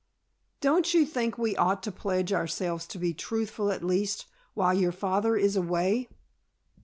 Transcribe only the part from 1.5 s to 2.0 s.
ought to